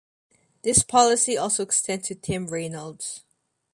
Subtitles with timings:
[0.63, 3.23] This policy also extends to Tim Reynolds.